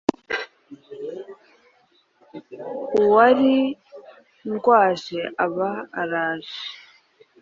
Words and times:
auwari 2.99 3.55
ndwaje 4.49 5.21
aba 5.45 5.69
araje. 6.01 6.59